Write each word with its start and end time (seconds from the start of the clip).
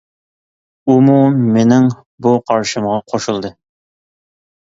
ئۇمۇ 0.93 1.17
مېنىڭ 1.57 1.85
بۇ 2.27 2.33
قارىشىمغا 2.51 2.97
قوشۇلدى. 3.13 3.51